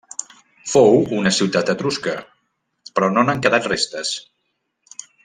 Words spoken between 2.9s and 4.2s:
però no n'han quedat restes.